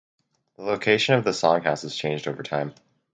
[0.55, 2.73] The location of the Song House has changed over time.